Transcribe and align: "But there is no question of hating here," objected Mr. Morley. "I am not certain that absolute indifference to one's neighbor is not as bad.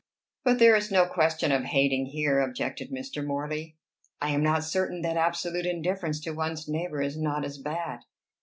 "But 0.43 0.57
there 0.57 0.75
is 0.75 0.89
no 0.91 1.05
question 1.05 1.51
of 1.51 1.61
hating 1.65 2.07
here," 2.07 2.39
objected 2.39 2.89
Mr. 2.89 3.23
Morley. 3.23 3.77
"I 4.19 4.31
am 4.31 4.41
not 4.41 4.63
certain 4.63 5.03
that 5.03 5.15
absolute 5.15 5.67
indifference 5.67 6.19
to 6.21 6.31
one's 6.31 6.67
neighbor 6.67 7.03
is 7.03 7.19
not 7.19 7.45
as 7.45 7.59
bad. 7.59 7.99